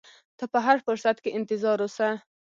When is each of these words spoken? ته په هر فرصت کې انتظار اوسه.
ته 0.37 0.45
په 0.53 0.59
هر 0.65 0.77
فرصت 0.85 1.17
کې 1.23 1.35
انتظار 1.37 1.77
اوسه. 1.85 2.09